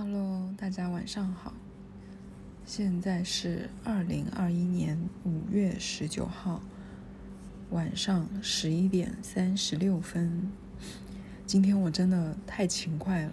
[0.00, 1.52] Hello，大家晚上好。
[2.64, 6.62] 现在是二零二一年五月十九号
[7.70, 10.52] 晚上十一点三十六分。
[11.44, 13.32] 今天我真的太勤快了。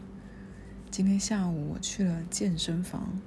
[0.90, 3.22] 今天下午我去了健身房。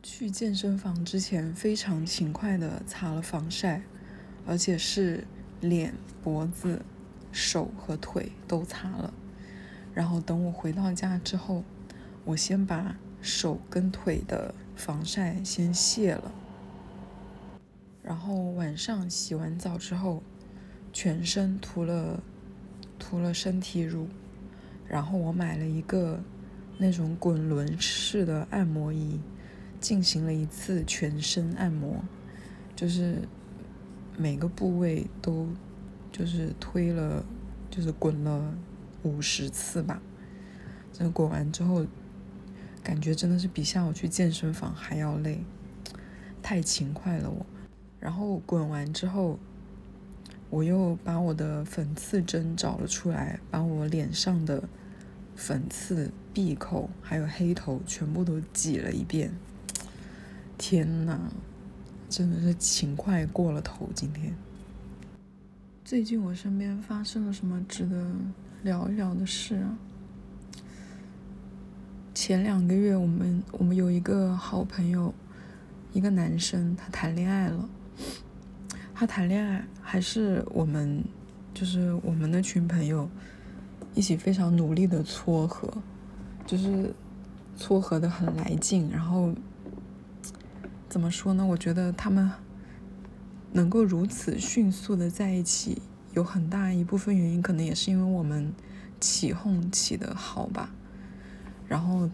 [0.00, 3.82] 去健身房之前非常勤快的擦了防晒，
[4.46, 5.26] 而且是
[5.60, 5.92] 脸、
[6.22, 6.84] 脖子、
[7.32, 9.12] 手和腿都擦了。
[9.92, 11.64] 然后等我回到家之后。
[12.24, 16.32] 我先把手跟腿的防晒先卸了，
[18.00, 20.22] 然后晚上洗完澡之后，
[20.92, 22.22] 全身涂了
[23.00, 24.06] 涂了身体乳，
[24.86, 26.20] 然后我买了一个
[26.78, 29.20] 那种滚轮式的按摩仪，
[29.80, 32.04] 进行了一次全身按摩，
[32.76, 33.22] 就是
[34.16, 35.48] 每个部位都
[36.12, 37.24] 就是推了，
[37.68, 38.54] 就是滚了
[39.02, 40.00] 五十次吧，
[40.92, 41.84] 这滚完之后。
[42.82, 45.44] 感觉真的是比下午去健身房还要累，
[46.42, 47.46] 太勤快了我。
[48.00, 49.38] 然后滚完之后，
[50.50, 54.68] 我又把我的粉刺针找了出来，把我脸上的
[55.36, 59.32] 粉刺、闭口还有黑头全部都挤了一遍。
[60.58, 61.30] 天呐，
[62.08, 64.34] 真的是勤快过了头今天。
[65.84, 68.12] 最近我身边发生了什么值得
[68.62, 69.78] 聊一聊的事啊？
[72.14, 75.14] 前两个月，我们我们有一个好朋友，
[75.94, 77.68] 一个男生，他谈恋爱了。
[78.94, 81.02] 他谈恋爱还是我们，
[81.54, 83.08] 就是我们那群朋友
[83.94, 85.72] 一起非常努力的撮合，
[86.46, 86.94] 就是
[87.56, 88.90] 撮合的很来劲。
[88.90, 89.32] 然后
[90.90, 91.44] 怎么说呢？
[91.44, 92.30] 我觉得他们
[93.52, 95.80] 能够如此迅速的在一起，
[96.12, 98.52] 有很大一部分原因，可能也是因为我们
[99.00, 100.74] 起哄起的好吧。
[101.72, 102.10] 然后，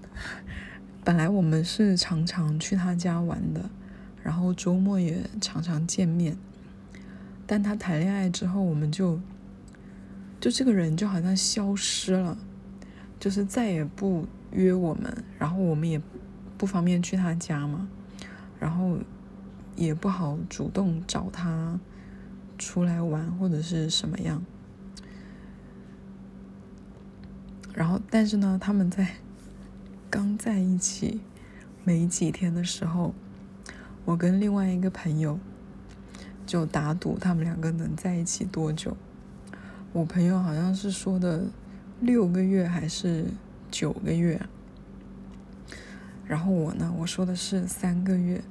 [1.02, 3.68] 本来我们是常常去他家玩的，
[4.22, 6.38] 然后周末也常常见面。
[7.44, 9.18] 但他谈恋爱之后，我们就
[10.38, 12.38] 就这个人就好像消失了，
[13.18, 16.00] 就是再也不约我们，然后我们也
[16.56, 17.88] 不方便去他家嘛，
[18.60, 18.96] 然后
[19.74, 21.80] 也不好主动找他
[22.56, 24.40] 出来玩或者是什么样。
[27.74, 29.16] 然后，但是呢，他们在。
[30.10, 31.20] 刚在一起
[31.84, 33.14] 没几天的时候，
[34.06, 35.38] 我跟另外一个朋友
[36.46, 38.96] 就打赌他们两个能在一起多久。
[39.92, 41.46] 我朋友好像是说的
[42.00, 43.26] 六个月还是
[43.70, 44.40] 九个月，
[46.26, 48.42] 然后我呢，我说的是三个月，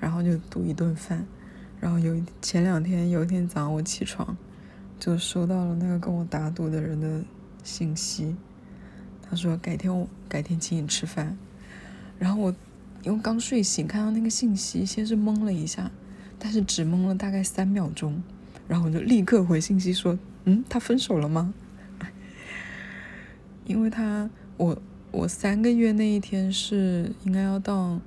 [0.00, 1.26] 然后就赌一顿饭。
[1.78, 4.36] 然后有前两天有一天早上我起床，
[4.98, 7.22] 就收到了那个跟我打赌的人的
[7.64, 8.36] 信息。
[9.20, 11.36] 他说：“改天我改天请你吃饭。”
[12.18, 12.54] 然后我
[13.02, 15.90] 因为刚睡醒，看到那个信息，先是懵了一下，
[16.38, 18.22] 但是只懵了大概三秒钟，
[18.66, 21.52] 然后我就立刻回信息说：“嗯，他分手了吗？”
[23.66, 28.00] 因为他我我三个月那一天是应该要到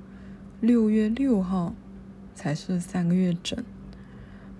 [0.62, 1.76] 六月六号
[2.34, 3.64] 才是三个月整，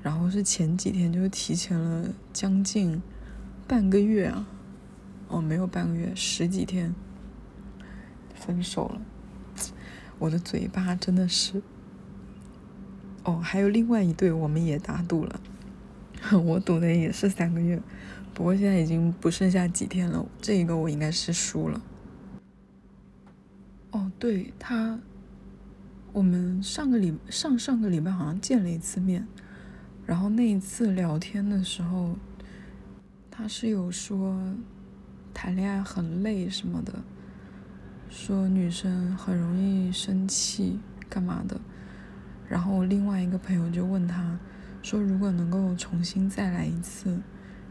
[0.04, 3.02] 然后是前几天就提前了将近
[3.68, 4.48] 半个月啊。
[5.28, 6.94] 哦，没有半个月，十几天，
[8.36, 9.02] 分手了。
[10.20, 11.62] 我的嘴巴真的是……
[13.24, 15.42] 哦，还有另外一对，我们也打赌了，
[16.46, 17.82] 我赌的也是三个月，
[18.34, 21.82] 不过现在已经不剩下几天了，这一个我应该是输了。
[23.92, 25.00] 哦，对他，
[26.14, 29.28] 我们上个礼上上个礼拜好像见了一次面，
[30.06, 32.16] 然后那一次聊天的时候，
[33.32, 34.40] 他是有说。
[35.38, 37.04] 谈恋爱很累什么的，
[38.10, 40.80] 说女生很容易生气
[41.10, 41.60] 干嘛的，
[42.48, 44.40] 然后另外一个朋友就问他，
[44.82, 47.20] 说如果能够重新再来一次，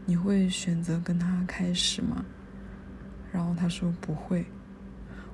[0.05, 2.23] 你会选择跟他开始吗？
[3.31, 4.45] 然后他说不会。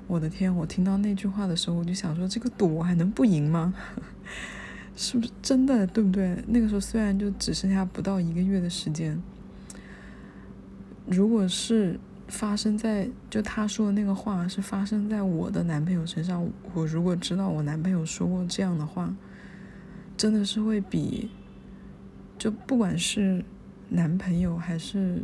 [0.08, 3.74] 我的天，我听到那句话的时候，我就想说这个赌我还能不赢吗？
[4.96, 5.86] 是不是真的？
[5.88, 6.44] 对不对？
[6.48, 9.22] 那个时候虽然就只剩下不到一个月的时间，
[11.06, 12.00] 如果是。
[12.32, 16.50] 发生在就他说的那个话是发生在我的男朋友身上。
[16.74, 19.14] 我如果知道我男朋友说过这样的话，
[20.16, 21.30] 真的是会比
[22.40, 23.44] 就不管是
[23.90, 25.22] 男朋友还是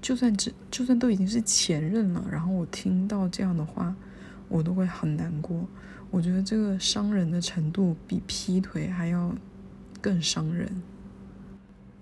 [0.00, 3.94] 就算只就算都已经是前任了，然后我听到这样的话，
[4.48, 5.68] 我都会很难过。
[6.10, 9.34] 我觉得这个伤人的程度比劈腿还要
[10.00, 10.82] 更伤人。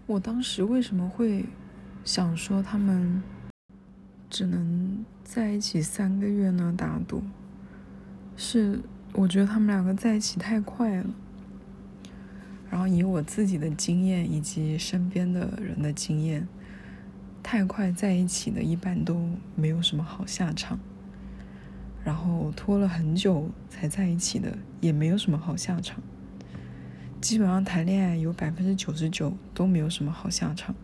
[0.06, 1.44] 我当时为什么会
[2.04, 3.20] 想说他们？
[4.28, 7.22] 只能在一起三个月呢打赌，
[8.36, 8.80] 是
[9.12, 11.06] 我觉得他们两个在一起太快了。
[12.68, 16.46] 然后以我自己的经验以及身边的人的经验，
[17.42, 20.78] 太快在一起的，一般都没有什么好下场。
[22.04, 26.02] 然后拖了很久才在一起的，也没有什么好下场。
[27.20, 30.74] 基本上谈恋爱有百分之九十九都没有什么好下场。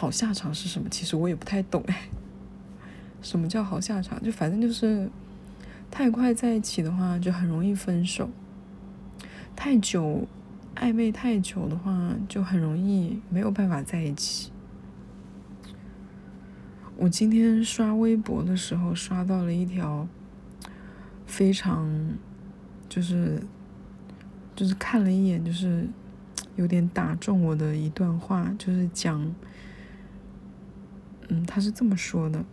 [0.00, 0.88] 好下场是什么？
[0.88, 2.08] 其实我也不太懂哎。
[3.20, 4.22] 什么叫好下场？
[4.22, 5.10] 就反正就是
[5.90, 8.30] 太快在一起的话，就很容易分手。
[9.54, 10.26] 太久
[10.74, 14.50] 暧昧太久的话，就很容易没有办法在一起。
[16.96, 20.08] 我今天刷微博的时候，刷到了一条
[21.26, 21.86] 非常，
[22.88, 23.42] 就是
[24.56, 25.86] 就是看了一眼，就是
[26.56, 29.34] 有点打中我的一段话，就是讲，
[31.30, 32.44] 嗯，他是这么说的，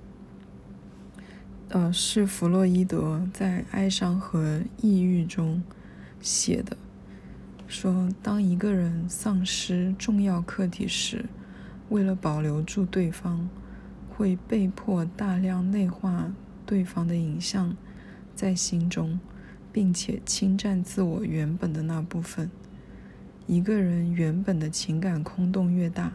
[1.69, 5.61] 呃，是弗洛伊德在《哀伤和抑郁》中
[6.21, 6.77] 写的，
[7.67, 11.25] 说当一个人丧失重要客体时，
[11.89, 13.49] 为了保留住对方。
[14.09, 16.33] 会被迫大量内化
[16.65, 17.77] 对方的影像
[18.33, 19.19] 在心中，
[19.71, 22.49] 并且侵占自我原本的那部分。
[23.45, 26.13] 一个人原本的情感空洞越大，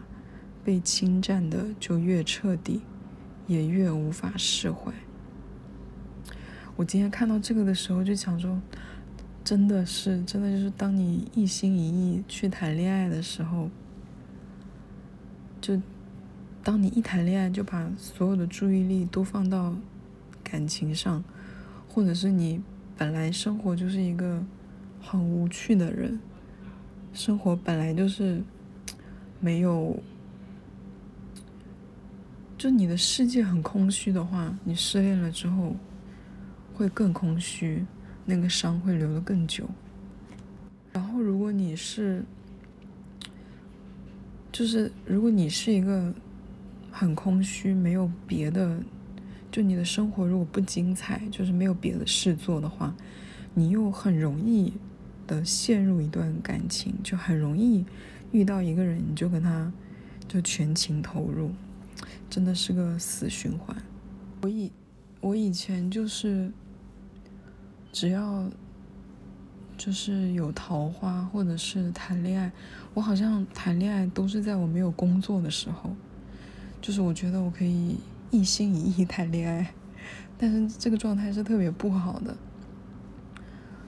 [0.63, 2.81] 被侵占的就越彻底，
[3.47, 4.93] 也越无法释怀。
[6.75, 8.61] 我今天看到这个的时候，就想说，
[9.43, 13.69] 真的是，真的就是当你一心一意去谈恋爱的时候，
[15.59, 15.81] 就。
[16.65, 19.75] 当你一谈恋爱就把所有的注意力都放到
[20.45, 21.21] 感情上，
[21.89, 22.61] 或者是你
[22.97, 24.41] 本来生活就是一个
[25.01, 26.21] 很无趣的人，
[27.11, 28.41] 生活本来就是
[29.41, 30.01] 没有，
[32.63, 35.75] 就你的世界很空虚的话，你失恋了之后
[36.73, 37.85] 会更空虚，
[38.23, 39.67] 那个伤会留得更久。
[40.93, 42.23] 然后如果你是，
[44.49, 46.13] 就是如果你是一个。
[46.89, 48.79] 很空虚，没有别的，
[49.51, 52.95] 就你的生活如果不精彩，就是没有别的事做的话，
[53.55, 54.71] 你又很容易
[55.25, 57.83] 的陷入一段感情，就很容易
[58.31, 59.73] 遇到一个人，你就跟他
[60.27, 61.51] 就全情投入，
[62.29, 63.75] 真的是个死循环。
[64.41, 64.71] 我以
[65.21, 66.51] 我以前就是
[67.91, 68.49] 只要
[69.77, 72.51] 就是有桃花或者是谈恋爱，
[72.93, 75.95] 我好像谈恋爱都是在我没有工作的时候。
[76.81, 77.95] 就是我觉得我可以
[78.29, 79.73] 一心一意谈恋爱，
[80.37, 82.35] 但是这个状态是特别不好的，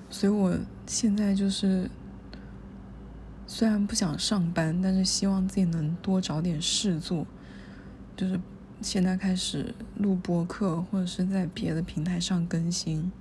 [0.09, 0.57] 所以我
[0.87, 1.91] 现在就是
[3.45, 7.27] 虽然不想上班，但是希望自己能多找点事做，
[8.15, 8.39] 就是
[8.81, 13.11] 现在开始录播客，或者是在别的平台上更新，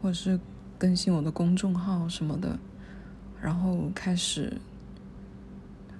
[0.00, 0.38] 或者是
[0.78, 2.58] 更新我的公众号什么的，
[3.40, 4.58] 然后开始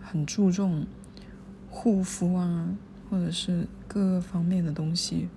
[0.03, 0.87] 很注重
[1.71, 2.77] 护肤啊。
[3.09, 5.29] 或者是各个方面的东西，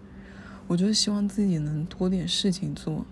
[0.65, 3.05] 我就是希望自己能多点事情做，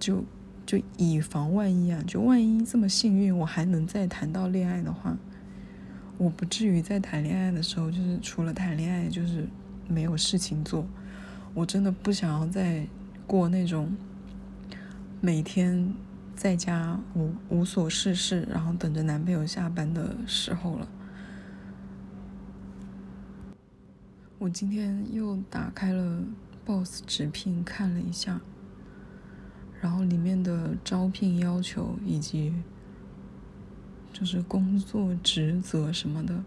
[0.00, 0.24] 就
[0.64, 2.02] 就以防万一啊！
[2.06, 5.18] 就万一这么幸运，我还能再谈到恋爱的话，
[6.18, 9.46] 我不至于在谈恋爱的时候，就是除了谈恋爱就是
[9.86, 10.84] 没有事情做。
[11.54, 12.86] 我真的不想要再
[13.26, 13.96] 过那种
[15.20, 15.94] 每天
[16.34, 20.88] 在家无无所事事，然后等着男朋友下班的时候了。
[24.38, 26.22] 我今天又打开了
[26.64, 28.40] Boss 直聘看了一下，
[29.80, 32.52] 然后里面的招聘要求以及
[34.12, 36.42] 就是工作职责什么的，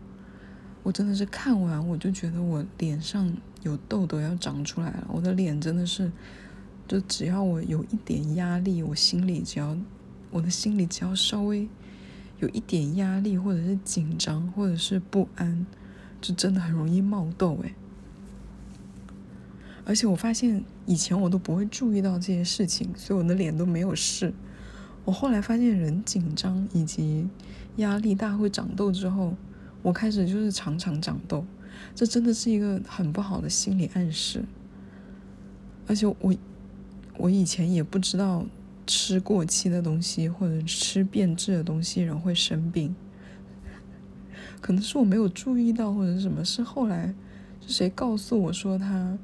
[0.84, 3.32] 我真的是看完我就觉得我脸上
[3.64, 5.08] 有痘痘要长出来了。
[5.10, 6.12] 我的脸真的是，
[6.88, 9.78] 就只要我有一点压力，我心里只要
[10.32, 11.68] 我的心里只要稍微
[12.40, 15.66] 有一点压力或者是紧张或者是不安，
[16.20, 17.74] 就真的很容易冒痘诶。
[19.84, 24.34] 而且我发现以前我都不会注意到这些事情，所以我的脸都没有事。
[25.06, 27.28] 我后来发现人紧张以及
[27.78, 29.36] 压力大会长痘之后，
[29.82, 31.46] 我开始就是常常长痘，
[31.96, 34.44] 这真的是一个很不好的心理暗示。
[35.88, 36.34] 而且我
[37.18, 38.46] 我以前也不知道
[38.86, 42.96] 吃过期的东西或者吃变质的东西人会生病，
[44.62, 47.14] 可能是我没有注意到或者什么，是后来
[47.66, 49.18] 是谁告诉我说他。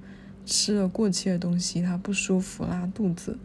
[0.49, 3.37] 吃了过期的东西，他不舒服拉肚子，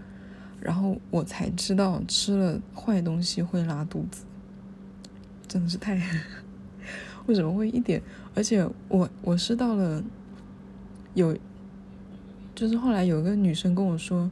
[0.62, 4.25] 然后我才知道吃了坏东西会拉肚子，
[5.49, 6.00] 真的是太
[7.26, 8.02] 为什么会一点？
[8.35, 10.02] 而且我我是到了
[11.14, 11.37] 有，
[12.54, 14.31] 就是后来有一个女生跟我说，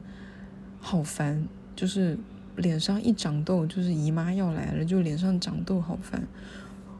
[0.79, 2.17] 好烦，就是
[2.57, 6.27] 脸上一长痘，就是姨妈要来了，就脸上长痘好烦。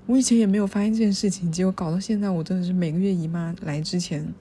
[0.07, 4.33] 我以前也没有发现这件事情，结果搞到现在，我真的是每个月姨妈来之前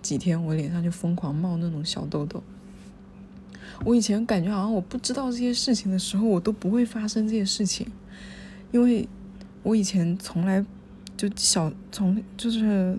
[0.00, 2.42] 几天，我脸上就疯狂冒那种小痘痘。
[3.84, 7.86] 我以前感觉好像我不知道这些事情的时候，我都不会发生这些事情，
[8.70, 9.08] 因为
[9.62, 10.64] 我以前从来
[11.16, 12.96] 就小从就是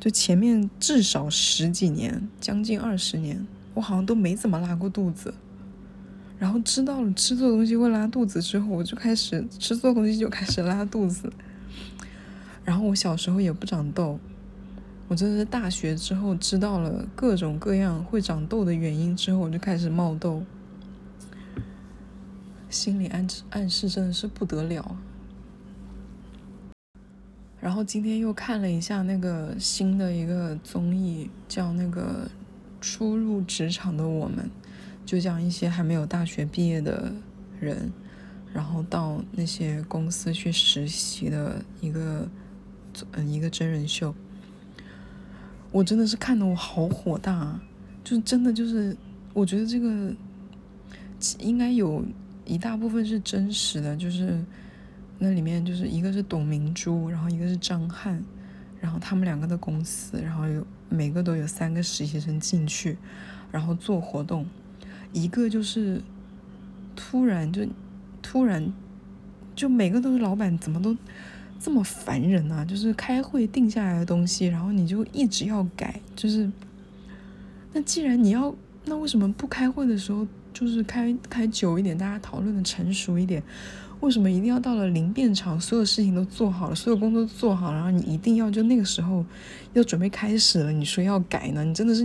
[0.00, 5.32] 就前面至少十几年，将近二十年，我好像都没怎么拉过肚子。
[6.38, 11.32] 然后知道了吃错东西会拉肚子之后，我就开始吃错东西就开始拉肚子。
[12.64, 14.18] 然后我小时候也不长痘。
[15.12, 20.42] 我真的是大学之后知道了各种各样会长痘的原因之后，我就开始冒痘，
[22.70, 24.96] 心理暗示暗示真的是不得了。
[27.60, 32.26] 然后今天又看了一下那个新的一个综艺，叫那个
[32.80, 34.46] 《初入职场的我们》，
[35.04, 37.12] 就讲一些还没有大学毕业的
[37.60, 37.92] 人，
[38.54, 42.26] 然后到那些公司去实习的一个
[43.10, 44.14] 嗯一个真人秀。
[45.72, 47.58] 我真的是看得我好火大，
[48.04, 48.94] 就是真的就是，
[49.32, 50.14] 我觉得这个
[51.38, 52.04] 应该有
[52.44, 54.44] 一大部分是真实的，就是
[55.18, 58.22] 那里面就是一个是董明珠，然后一个是张翰，
[58.82, 62.98] 然后他们两个的公司，然后有每个都有三个实习生进去，
[63.50, 64.44] 然后做活动，
[65.14, 66.02] 一个就是
[66.94, 67.66] 突然就
[68.20, 68.70] 突然
[69.56, 70.94] 就每个都是老板，怎么都。
[71.64, 72.64] 这么烦人啊！
[72.64, 76.00] 就是开会定下来的东西，然后你就一直要改。
[76.16, 76.50] 就是，
[77.72, 78.52] 那既然你要，
[78.84, 83.40] 那为什么不开会的时候就是开开久一点，大家讨论的成熟一点？
[84.00, 89.24] 为什么一定要到了临变场，所有事情都做好了，所有工作做好，然后你一定要就那个时候
[89.72, 91.64] 要准备开始了，你说要改呢？
[91.64, 92.02] 你真的是，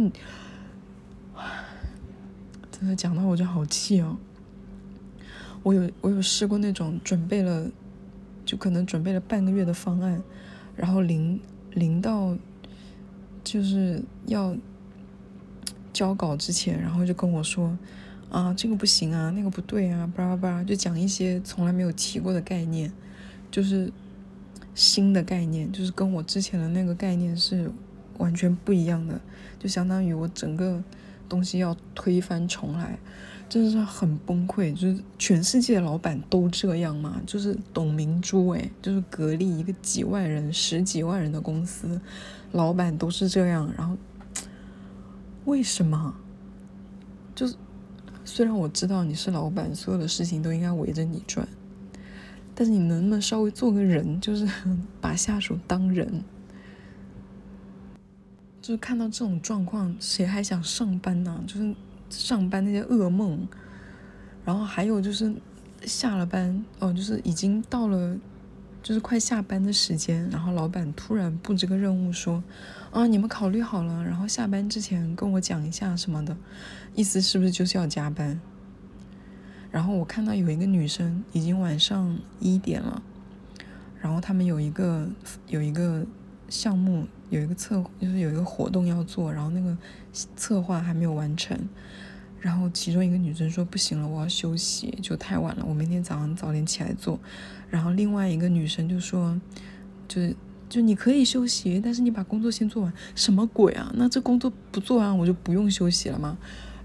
[2.71, 4.15] 真的讲到我就好气哦！
[5.63, 7.67] 我有我有试过那种准备了。
[8.47, 10.23] 就可能准备了半个月的方案，
[10.77, 11.39] 然后临
[11.73, 12.35] 临到
[13.43, 14.55] 就是要
[15.91, 17.77] 交稿之前，然后就跟我说
[18.31, 22.89] 啊，这个不行啊，那个不对啊，巴拉巴拉，就讲一些从来没有提过的概念，
[23.51, 23.91] 就是
[24.73, 27.69] 新的概念，就是跟我之前的那个概念是
[28.17, 29.19] 完全不一样的，
[29.59, 30.81] 就相当于我整个
[31.27, 32.97] 东西要推翻重来。
[33.49, 37.21] 真的是很崩溃，就是全世界的老板都这样吗？
[37.25, 42.01] 就是董明珠，诶，就是格力一个几万人、十几万人的公司，
[42.51, 43.71] 老板都是这样。
[43.77, 43.95] 然后
[45.45, 46.13] 为什么？
[47.33, 47.55] 就是
[48.25, 51.47] 虽然我知道你是老板，所有的事情都应该围着你转，
[52.53, 54.45] 但是你能不能稍微做个人，就是
[54.99, 56.21] 把下属当人？
[58.61, 61.41] 就是看到这种状况，谁还想上班呢？
[61.47, 61.73] 就是。
[62.09, 63.47] 上班那些噩梦，
[64.45, 65.33] 然后还有就是
[65.83, 68.17] 下了班哦，就是已经到了，
[68.81, 72.43] 就是快下班的时间，然后老板突然布置个任务说，
[72.91, 76.35] 啊，你们考虑好了，然后下班之前跟我讲一下什么的，
[76.95, 78.39] 意思是不是就是要加班？
[79.69, 83.01] 然后我看到有一个女生已经晚上一点了，
[83.99, 85.09] 然后他们有一个
[85.47, 86.05] 有一个
[86.47, 89.77] 项目，有一个策，就是有一个活动要做，然后那个
[90.35, 91.57] 策划还没有完成。
[92.39, 97.19] 然后其中一个女生说不行了，我要休息，就太晚了，我明天早上早点起来做。
[97.69, 99.39] 然后另外一个女生就说，
[100.07, 100.35] 就是
[100.69, 102.93] 就你可以休息，但是你把工作先做完。
[103.15, 103.91] 什么鬼啊？
[103.95, 106.37] 那这工作不做完我就不用休息了吗？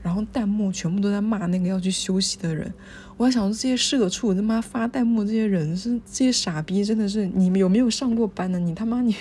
[0.02, 2.72] 然后弹幕全部都在骂那个要去休息的人。
[3.16, 8.58] 我还想说这些社畜他妈发弹幕这些人是这些傻逼，真的是你们有没有上过班呢？
[8.58, 9.14] 你他妈你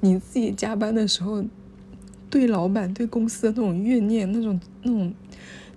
[0.00, 1.44] 你自己加班的时候。
[2.28, 5.14] 对老板、对公司的那种怨念、那种、那种，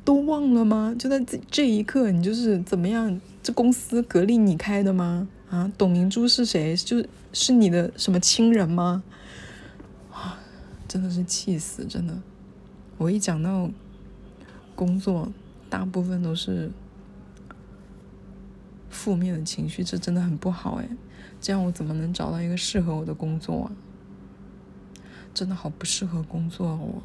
[0.03, 0.93] 都忘了吗？
[0.97, 3.21] 就在这这一刻，你就是怎么样？
[3.43, 5.29] 这公司格力你开的吗？
[5.49, 6.75] 啊，董明珠是谁？
[6.75, 9.03] 就是你的什么亲人吗？
[10.11, 10.39] 啊，
[10.87, 11.85] 真的是气死！
[11.85, 12.19] 真的，
[12.97, 13.69] 我一讲到
[14.75, 15.31] 工作，
[15.69, 16.71] 大部分都是
[18.89, 20.89] 负面的情绪，这真的很不好哎。
[21.39, 23.71] 这样我怎么能找到一个适合我的工作啊？
[25.33, 27.01] 真的好不适合工作，我，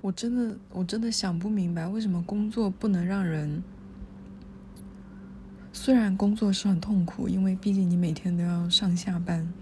[0.00, 3.62] 我真的我真的想不明白，为什么工作不能让人？
[5.72, 9.52] 虽然工作是很痛苦，因为毕竟你每天都要上下班，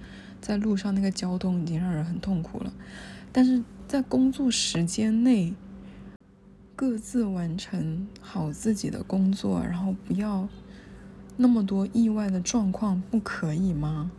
[0.40, 2.72] 在路上那个交通已经让人很痛苦了，
[3.30, 5.54] 但是在工作时间内，
[6.74, 10.48] 各自完成好自己的工作，然后不要
[11.36, 14.10] 那么多意外的状况不可以吗？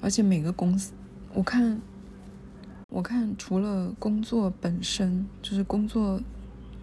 [0.00, 0.92] 而且每个公司，
[1.34, 1.80] 我看，
[2.88, 6.20] 我看除了工作本身，就是工作，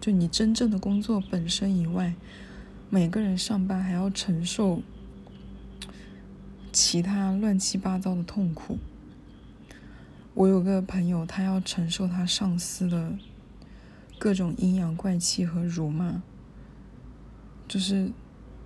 [0.00, 2.14] 就你真正的工作本身以外，
[2.90, 4.82] 每个人上班还要承受
[6.72, 8.78] 其他乱七八糟的痛苦。
[10.34, 13.16] 我有个朋友，他要承受他上司的
[14.18, 16.22] 各种阴阳怪气和辱骂。
[17.66, 18.12] 就是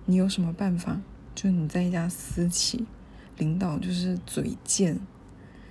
[0.05, 1.01] 你有什么办法？
[1.33, 2.85] 就你在一家私企，
[3.41, 4.99] 领导就是嘴贱，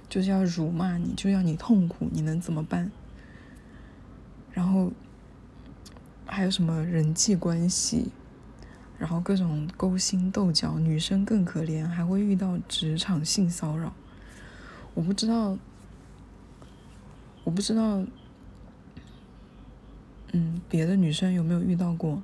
[0.09, 2.91] 就是要辱骂你，就要你痛苦，你能怎么办？
[4.51, 4.91] 然后
[6.27, 8.11] 还有什么人际关系，
[8.99, 13.93] 然后各种勾心斗角，女生更可怜，还会遇到职场性骚扰。
[14.93, 15.57] 我不知道，
[17.45, 18.05] 我不知道，
[20.33, 22.21] 嗯，别的女生有没有遇到过？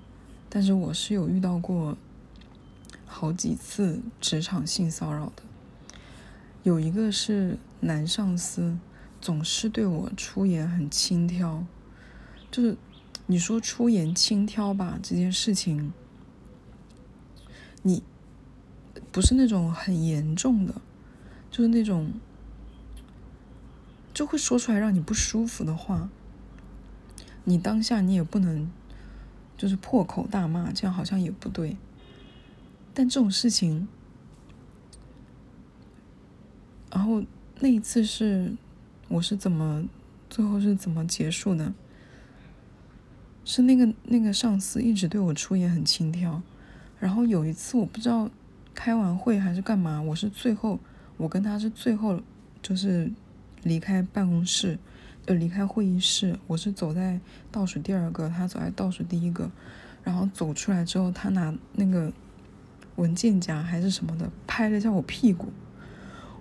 [0.49, 1.97] 但是我是有遇到过
[3.19, 5.43] 好几次职场性骚扰的，
[6.65, 8.77] 有一个是男上司，
[9.23, 11.65] 总是对我出言很轻佻，
[12.51, 12.77] 就是
[13.25, 15.95] 你说出言轻佻吧，这件事情，
[17.81, 18.03] 你
[19.11, 20.75] 不是那种很严重的，
[21.51, 22.13] 就是那种
[24.13, 26.11] 就会说出来让你不舒服的话，
[27.45, 28.71] 你当下你也不能。
[29.59, 31.79] 就是破口大骂，这样好像也不对。
[32.99, 33.87] 但这种事情，
[36.91, 37.23] 然后
[37.61, 38.57] 那一次是
[39.09, 39.85] 我是怎么
[40.31, 41.75] 最后是怎么结束的？
[43.45, 46.41] 是那个那个上司一直对我出言很轻佻，
[46.99, 48.31] 然后有一次我不知道
[48.75, 50.81] 开完会还是干嘛，我是最后
[51.19, 52.19] 我跟他是最后
[52.63, 53.13] 就是
[53.63, 54.79] 离开办公室。
[55.27, 57.21] 呃，离开会议室，我是走在
[57.53, 59.51] 倒数第二个，他走在倒数第一个。
[60.03, 62.13] 然后走出来之后，他拿那个
[62.97, 65.49] 文件夹还是什么的，拍了一下我屁股。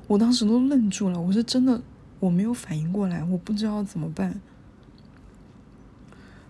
[0.08, 1.82] 我当时都愣住了，我是真的
[2.20, 4.40] 我没有反应过来，我不知道怎么办。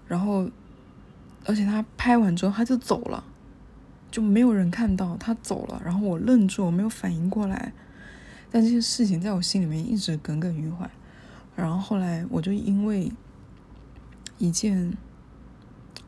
[0.07, 0.49] 然后，
[1.45, 3.23] 而且他拍完之后他就走了，
[4.11, 5.81] 就没有人看到他走了。
[5.83, 7.73] 然后我愣住，我没有反应过来。
[8.51, 10.89] 但这些事情在我心里面一直耿耿于怀。
[11.55, 13.11] 然后后来我就因为
[14.37, 14.95] 一件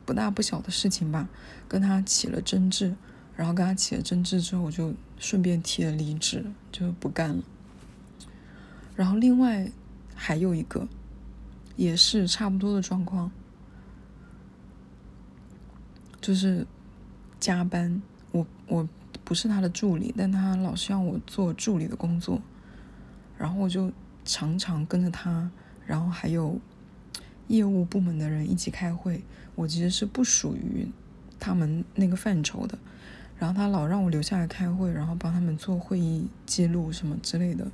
[0.05, 1.27] 不大不小的事情吧，
[1.67, 2.95] 跟他起了争执。
[3.37, 7.41] 然后跟他起了争执之后，我就顺便提了离职，就不干了。
[8.97, 9.71] 然后另外
[10.13, 10.85] 还有一个，
[11.77, 13.31] 也是差不多的状况，
[16.19, 16.67] 就是
[17.39, 18.01] 加班。
[18.31, 18.89] 我我
[19.23, 22.41] 不是他的助理，但他老是让我做助理的工作，
[23.37, 23.89] 然后我就。
[24.29, 25.49] 常常跟着他，
[25.85, 26.59] 然后还有
[27.47, 29.23] 业务部门的人一起开会。
[29.55, 30.85] 我其实是不属于
[31.39, 32.77] 他们那个范畴的，
[33.39, 37.67] 然后他老让我留下来开会，然后帮他们做会议记录什么之类的。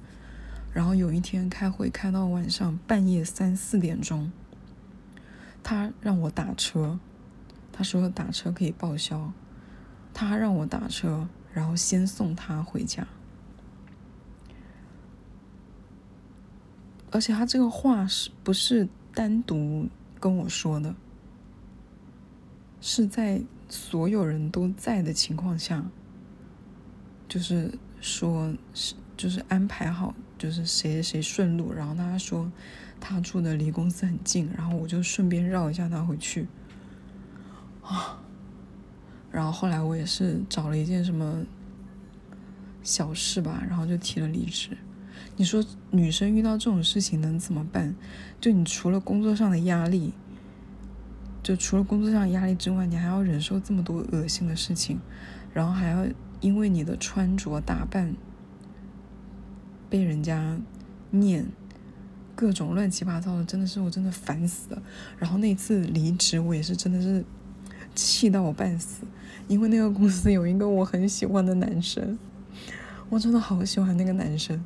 [0.74, 4.32] 然后有一天开会开到晚上半夜三四点钟，
[5.62, 7.00] 他让我打车，
[7.72, 9.32] 他说打车可以报销，
[10.14, 13.08] 他让我打车，然后先送他回家。
[17.12, 19.88] 而且他这个话是不是单独
[20.20, 20.96] 跟我说的？
[22.82, 23.40] 是在
[23.74, 25.84] 所有人都在的情况下，
[27.28, 32.52] 就是说，是就是安排好，就是谁谁顺路，然后他说
[33.00, 36.48] 他住的离公司很近，然后我就顺便绕一下他回去。
[37.82, 38.22] 啊，
[39.32, 41.44] 然后后来我也是找了一件什么
[42.84, 44.78] 小事吧，然后就提了离职。
[45.36, 47.96] 你说女生遇到这种事情能怎么办？
[48.40, 50.14] 就你除了工作上的压力，
[51.44, 55.00] 就除了工作上压力之外，你还要忍受这么多恶心的事情，
[55.54, 56.08] 然后还要
[56.40, 58.16] 因为你的穿着打扮
[59.90, 60.58] 被人家
[61.12, 61.46] 念
[62.34, 64.82] 各种乱七八糟的，真的是我真的烦死了。
[65.20, 67.24] 然后那次离职，我也是真的是
[67.94, 69.06] 气到我半死，
[69.50, 72.18] 因为那个公司有一个我很喜欢的男生，
[73.10, 74.64] 我真的好喜欢那个男生。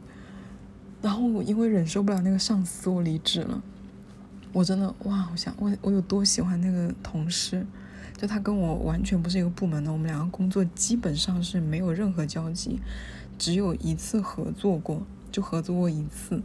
[1.01, 3.63] 然后我因为忍受不了那个上司，我离职了。
[4.57, 7.63] 我真的哇，我想我我有多喜欢那个同事，
[8.17, 12.79] 就他跟我完全不是一个部门的，我们两个工作基本上是没有任何交集，
[13.37, 16.41] 只有一次合作过，就合作过一次。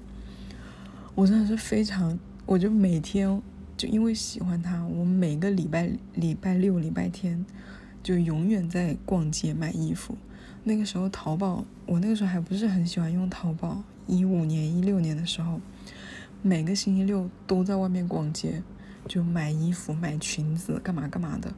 [1.15, 3.41] 我真的是非常，我就每天
[3.79, 7.43] 就因为喜欢他，我每个礼拜礼拜六、礼拜天
[8.03, 10.19] 就永远在逛街买衣服。
[10.65, 13.83] 那个时候淘宝，我那个时候还不是很喜欢用淘宝。
[14.07, 15.63] 一五年、一六年的时候，
[16.43, 18.63] 每个星期六都在外面逛街，
[19.07, 21.55] 就买衣服、买裙子，干嘛干嘛的。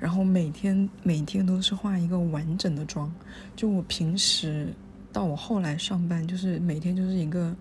[0.00, 3.14] 然后每天每天都是化一个完整的妆。
[3.54, 4.74] 就我平时
[5.12, 7.54] 到我后来上班，就是每天就是一个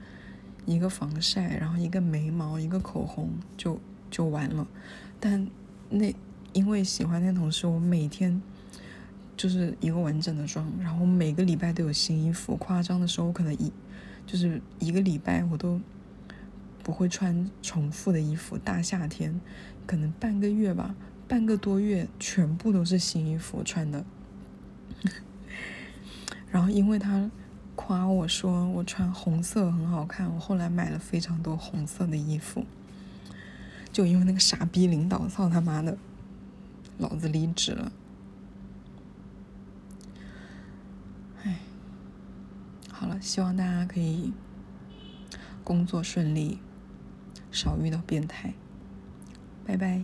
[0.66, 4.68] 一个防晒，然后一个眉毛，一个口红，就就完了。
[5.20, 5.48] 但
[5.88, 6.12] 那
[6.54, 8.42] 因为喜欢那同事，我每天
[9.38, 12.56] 就是一个完整的妆，然后每个礼拜都有新衣服。
[12.56, 13.72] 夸张的时候，可能一
[14.26, 15.80] 就是一个礼拜我都
[16.84, 18.58] 不会穿重复的衣服。
[18.58, 19.40] 大夏天，
[19.86, 20.96] 可能半个月吧。
[21.28, 24.04] 半个多月，全部都是新衣服穿的。
[26.52, 27.32] 然后，因为他
[27.76, 32.66] 夸我说我穿红色很好看，我后来买了非常多红色的衣服。
[33.94, 35.98] 就因为那个傻逼领导，操他妈的，
[36.98, 37.92] 老子离职了。
[41.44, 41.60] 哎，
[43.02, 44.32] 好了，希望大家可以
[45.64, 46.60] 工作顺利，
[47.52, 48.54] 少遇到变态。
[49.66, 50.04] 拜拜。